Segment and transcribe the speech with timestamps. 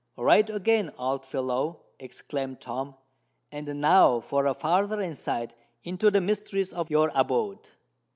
[0.17, 2.95] "Right again, old fellow!" exclaimed Tom,
[3.51, 7.69] "And now for a farther insight into the mysteries of your abode."